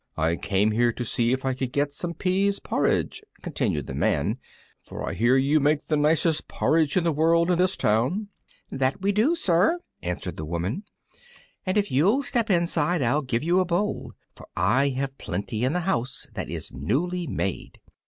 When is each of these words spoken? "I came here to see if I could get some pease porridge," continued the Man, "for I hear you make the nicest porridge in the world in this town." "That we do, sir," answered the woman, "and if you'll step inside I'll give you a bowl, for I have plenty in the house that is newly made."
"I 0.17 0.35
came 0.35 0.71
here 0.71 0.91
to 0.91 1.05
see 1.05 1.31
if 1.31 1.45
I 1.45 1.53
could 1.53 1.71
get 1.71 1.91
some 1.91 2.15
pease 2.15 2.57
porridge," 2.57 3.21
continued 3.43 3.85
the 3.85 3.93
Man, 3.93 4.39
"for 4.81 5.07
I 5.07 5.13
hear 5.13 5.37
you 5.37 5.59
make 5.59 5.85
the 5.89 5.95
nicest 5.95 6.47
porridge 6.47 6.97
in 6.97 7.03
the 7.03 7.11
world 7.11 7.51
in 7.51 7.59
this 7.59 7.77
town." 7.77 8.29
"That 8.71 8.99
we 9.03 9.11
do, 9.11 9.35
sir," 9.35 9.79
answered 10.01 10.37
the 10.37 10.45
woman, 10.45 10.85
"and 11.67 11.77
if 11.77 11.91
you'll 11.91 12.23
step 12.23 12.49
inside 12.49 13.03
I'll 13.03 13.21
give 13.21 13.43
you 13.43 13.59
a 13.59 13.65
bowl, 13.65 14.13
for 14.35 14.47
I 14.57 14.89
have 14.89 15.19
plenty 15.19 15.63
in 15.63 15.73
the 15.73 15.81
house 15.81 16.25
that 16.33 16.49
is 16.49 16.71
newly 16.71 17.27
made." 17.27 17.79